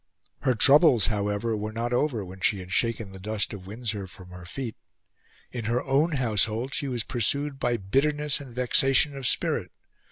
[0.41, 4.29] Her troubles, however, were not over when she had shaken the dust of Windsor from
[4.29, 4.75] her feet.
[5.51, 9.69] In her own household she was pursued by bitterness and vexation of spirit.